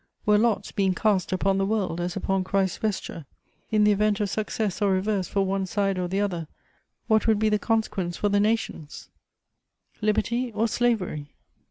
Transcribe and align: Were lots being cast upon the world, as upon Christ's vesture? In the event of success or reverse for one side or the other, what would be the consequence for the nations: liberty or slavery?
Were 0.25 0.39
lots 0.39 0.71
being 0.71 0.95
cast 0.95 1.31
upon 1.31 1.59
the 1.59 1.65
world, 1.67 2.01
as 2.01 2.15
upon 2.15 2.43
Christ's 2.43 2.79
vesture? 2.79 3.27
In 3.69 3.83
the 3.83 3.91
event 3.91 4.19
of 4.19 4.31
success 4.31 4.81
or 4.81 4.89
reverse 4.91 5.27
for 5.27 5.45
one 5.45 5.67
side 5.67 5.99
or 5.99 6.07
the 6.07 6.21
other, 6.21 6.47
what 7.05 7.27
would 7.27 7.37
be 7.37 7.49
the 7.49 7.59
consequence 7.59 8.17
for 8.17 8.27
the 8.29 8.39
nations: 8.39 9.09
liberty 10.01 10.51
or 10.55 10.67
slavery? 10.67 11.27